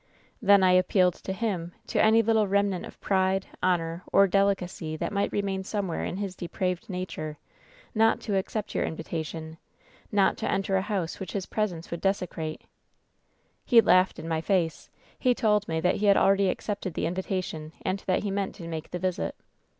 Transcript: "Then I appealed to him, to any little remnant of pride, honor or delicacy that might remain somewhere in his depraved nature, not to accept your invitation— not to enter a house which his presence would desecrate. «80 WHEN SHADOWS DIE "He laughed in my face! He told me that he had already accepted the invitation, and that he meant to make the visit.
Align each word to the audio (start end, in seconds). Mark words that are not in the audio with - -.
"Then 0.41 0.63
I 0.63 0.71
appealed 0.71 1.13
to 1.13 1.31
him, 1.31 1.73
to 1.85 2.01
any 2.03 2.23
little 2.23 2.47
remnant 2.47 2.87
of 2.87 2.99
pride, 3.01 3.45
honor 3.61 4.01
or 4.11 4.25
delicacy 4.27 4.97
that 4.97 5.13
might 5.13 5.31
remain 5.31 5.63
somewhere 5.63 6.03
in 6.05 6.17
his 6.17 6.35
depraved 6.35 6.89
nature, 6.89 7.37
not 7.93 8.19
to 8.21 8.35
accept 8.35 8.73
your 8.73 8.83
invitation— 8.83 9.59
not 10.21 10.37
to 10.37 10.49
enter 10.49 10.75
a 10.75 10.81
house 10.81 11.19
which 11.19 11.33
his 11.33 11.45
presence 11.45 11.91
would 11.91 12.01
desecrate. 12.01 12.61
«80 12.61 12.61
WHEN 12.61 12.61
SHADOWS 12.61 13.69
DIE 13.69 13.75
"He 13.75 13.81
laughed 13.81 14.17
in 14.17 14.27
my 14.27 14.41
face! 14.41 14.89
He 15.19 15.35
told 15.35 15.67
me 15.67 15.79
that 15.79 15.97
he 15.97 16.07
had 16.07 16.17
already 16.17 16.49
accepted 16.49 16.95
the 16.95 17.05
invitation, 17.05 17.71
and 17.83 17.99
that 18.07 18.23
he 18.23 18.31
meant 18.31 18.55
to 18.55 18.67
make 18.67 18.89
the 18.89 18.97
visit. 18.97 19.35